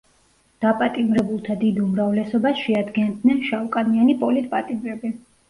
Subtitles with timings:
[0.63, 5.15] დაპატიმრებულთა დიდ უმრავლესობას შეადგენდნენ შავკანიანი პოლიტპატიმრები.